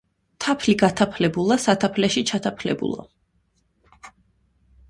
თაფლი 0.47 0.73
გათაფლებულა 0.83 1.57
სათაფლეში 1.65 2.25
ჩათაფლებულა 2.31 3.07